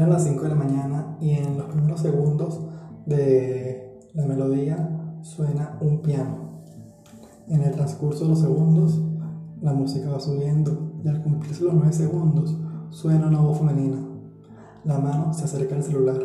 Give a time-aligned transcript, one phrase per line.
[0.00, 2.58] Eran las 5 de la mañana y en los primeros segundos
[3.04, 6.62] de la melodía suena un piano.
[7.48, 8.98] En el transcurso de los segundos,
[9.60, 12.56] la música va subiendo y al cumplirse los 9 segundos,
[12.88, 13.98] suena una voz femenina.
[14.84, 16.18] La mano se acerca al celular.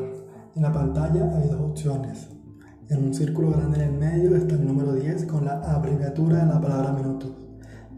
[0.56, 2.30] En la pantalla hay dos opciones.
[2.88, 6.54] En un círculo grande en el medio está el número 10 con la abreviatura de
[6.54, 7.30] la palabra minutos.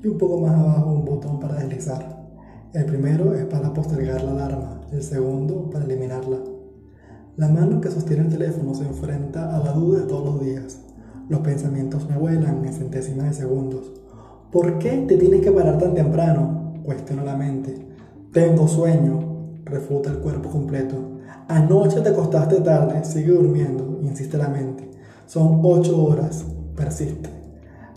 [0.01, 2.33] Y un poco más abajo un botón para deslizar.
[2.73, 6.37] El primero es para postergar la alarma, el segundo para eliminarla.
[7.35, 10.81] La mano que sostiene el teléfono se enfrenta a la duda de todos los días.
[11.29, 13.91] Los pensamientos vuelan en centésimas de segundos.
[14.51, 16.73] ¿Por qué te tienes que parar tan temprano?
[16.83, 17.75] Cuestiona la mente.
[18.31, 20.95] Tengo sueño, refuta el cuerpo completo.
[21.47, 24.89] Anoche te acostaste tarde, sigue durmiendo, insiste la mente.
[25.25, 26.45] Son ocho horas,
[26.75, 27.29] persiste.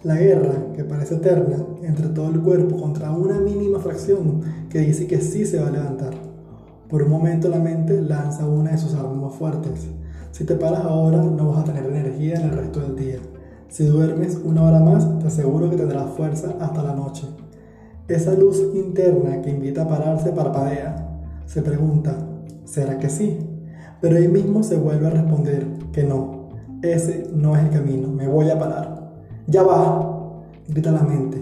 [0.03, 5.07] La guerra, que parece eterna, entre todo el cuerpo contra una mínima fracción que dice
[5.07, 6.30] que sí se va a levantar.
[6.91, 9.87] Por un momento la mente lanza una de sus armas más fuertes.
[10.33, 13.19] Si te paras ahora no vas a tener energía en el resto del día.
[13.69, 17.29] Si duermes una hora más, te aseguro que tendrás fuerza hasta la noche.
[18.09, 21.21] Esa luz interna que invita a pararse parpadea.
[21.47, 22.17] Se pregunta,
[22.65, 23.39] ¿será que sí?
[24.01, 26.49] Pero ahí mismo se vuelve a responder que no.
[26.83, 29.13] Ese no es el camino, me voy a parar.
[29.47, 31.39] Ya va, grita la mente.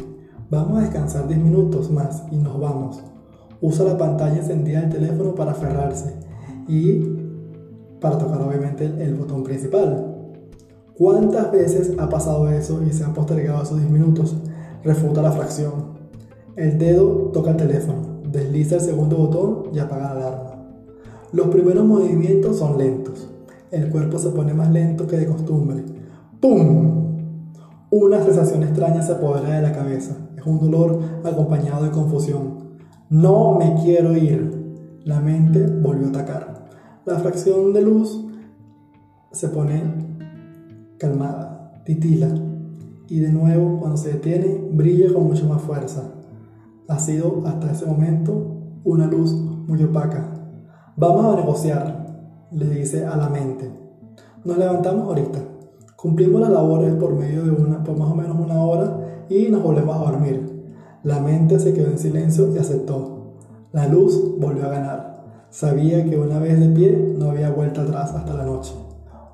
[0.51, 3.03] Vamos a descansar 10 minutos más y nos vamos.
[3.61, 6.15] Usa la pantalla encendida del teléfono para aferrarse
[6.69, 7.01] y
[8.01, 10.15] para tocar obviamente el botón principal.
[10.97, 14.37] ¿Cuántas veces ha pasado eso y se han postergado esos 10 minutos?
[14.83, 15.99] Refuta la fracción.
[16.57, 20.49] El dedo toca el teléfono, desliza el segundo botón y apaga la alarma.
[21.33, 23.29] Los primeros movimientos son lentos.
[23.71, 25.85] El cuerpo se pone más lento que de costumbre.
[26.41, 26.99] ¡Pum!
[27.91, 30.17] Una sensación extraña se apodera de la cabeza.
[30.37, 32.68] Es un dolor acompañado de confusión.
[33.11, 35.01] No me quiero ir.
[35.05, 36.69] La mente volvió a atacar.
[37.07, 38.27] La fracción de luz
[39.33, 39.83] se pone
[40.99, 42.29] calmada, titila,
[43.09, 46.03] y de nuevo cuando se detiene brilla con mucha más fuerza.
[46.87, 50.29] Ha sido hasta ese momento una luz muy opaca.
[50.95, 53.71] Vamos a negociar, le dice a la mente.
[54.45, 55.39] Nos levantamos ahorita,
[55.97, 59.63] cumplimos las labores por medio de una, por más o menos una hora y nos
[59.63, 60.58] volvemos a dormir.
[61.05, 63.35] La mente se quedó en silencio y aceptó.
[63.73, 65.47] La luz volvió a ganar.
[65.49, 68.75] Sabía que una vez de pie no había vuelta atrás hasta la noche.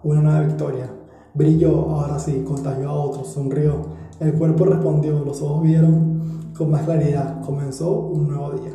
[0.03, 0.91] Una nueva victoria.
[1.33, 3.77] Brilló, ahora sí, contagió a otros, sonrió.
[4.21, 7.41] El cuerpo respondió, los ojos vieron con más claridad.
[7.41, 8.73] Comenzó un nuevo día.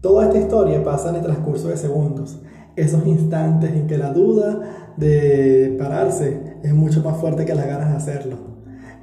[0.00, 2.40] Toda esta historia pasa en el transcurso de segundos.
[2.76, 7.90] Esos instantes en que la duda de pararse es mucho más fuerte que las ganas
[7.90, 8.36] de hacerlo.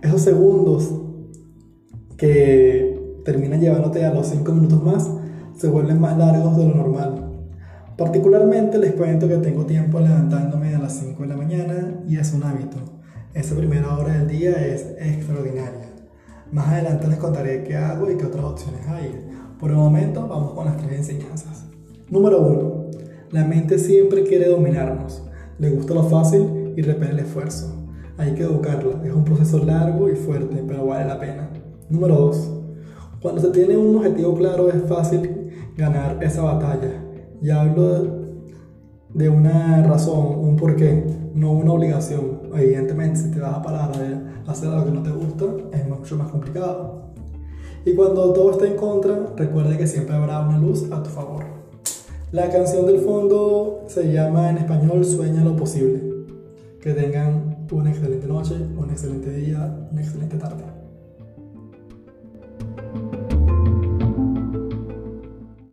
[0.01, 0.89] Esos segundos
[2.21, 5.09] que terminan llevándote a los 5 minutos más
[5.57, 7.31] se vuelven más largos de lo normal.
[7.97, 12.31] Particularmente les cuento que tengo tiempo levantándome a las 5 de la mañana y es
[12.33, 12.77] un hábito.
[13.33, 15.89] Esa primera hora del día es extraordinaria.
[16.51, 19.27] Más adelante les contaré qué hago y qué otras opciones hay.
[19.59, 21.65] Por el momento vamos con las tres enseñanzas.
[22.11, 22.85] Número 1.
[23.31, 25.23] La mente siempre quiere dominarnos.
[25.57, 27.83] Le gusta lo fácil y repele el esfuerzo.
[28.19, 29.01] Hay que educarla.
[29.03, 31.49] Es un proceso largo y fuerte, pero vale la pena.
[31.91, 32.51] Número 2.
[33.21, 37.03] Cuando se tiene un objetivo claro es fácil ganar esa batalla
[37.41, 38.21] y hablo
[39.13, 42.43] de una razón, un porqué, no una obligación.
[42.55, 43.91] Evidentemente, si te vas a parar
[44.47, 47.11] a hacer algo que no te gusta, es mucho más complicado.
[47.85, 51.43] Y cuando todo está en contra, recuerda que siempre habrá una luz a tu favor.
[52.31, 56.01] La canción del fondo se llama en español Sueña lo posible.
[56.79, 60.63] Que tengan una excelente noche, un excelente día, una excelente tarde.